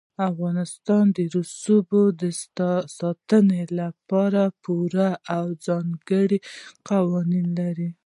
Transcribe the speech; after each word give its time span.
افغانستان 0.29 1.05
د 1.17 1.17
رسوب 1.35 1.89
د 2.21 2.23
ساتنې 2.99 3.63
لپاره 3.79 4.41
پوره 4.63 5.09
او 5.35 5.45
ځانګړي 5.65 6.39
قوانین 6.89 7.47
لري. 7.59 7.89